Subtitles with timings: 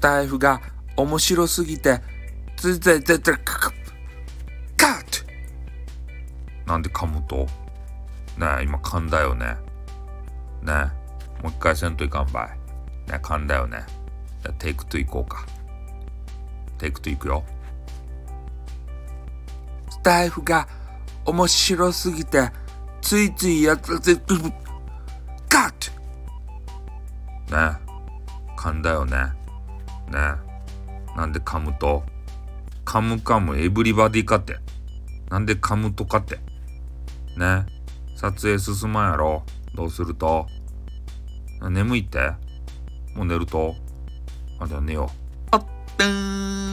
[0.00, 0.60] タイフが
[0.96, 2.00] 面白すぎて、
[2.56, 3.76] ついついついついカッカッ
[6.66, 7.46] なんで噛むと？
[8.36, 9.56] ねえ、今噛んだよね。
[10.62, 12.48] ねえ、もう一回せんといかんばい。
[12.48, 12.56] ね
[13.10, 13.84] え、噛んだよね。
[14.42, 15.46] じゃあテイク2いこうか。
[16.78, 17.44] テイク2いくよ。
[19.88, 20.66] スタイフが
[21.24, 22.50] 面白すぎて、
[23.00, 24.16] ついついやつつ
[25.48, 25.90] カッ
[27.50, 27.56] ねえ、
[28.56, 29.16] 噛んだよね。
[30.08, 30.18] ね、
[31.16, 32.04] なんでカムと
[32.84, 34.58] カムカムエブリバディかって。
[35.28, 36.36] なんでカムとかって？
[37.36, 37.66] ね
[38.14, 39.42] 撮影進まんやろ？
[39.74, 40.46] どうすると？
[41.60, 42.32] 眠いって？
[43.14, 43.74] もう寝ると？
[44.60, 45.48] あ、じゃあ寝よう。
[45.50, 45.66] あっ、
[45.98, 46.65] てーん